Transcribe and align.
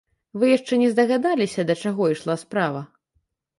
Вы 0.43 0.47
яшчэ 0.57 0.73
не 0.83 0.87
здагадаліся, 0.93 1.67
да 1.69 1.77
чаго 1.85 2.09
ішла 2.17 2.41
справа? 2.47 2.85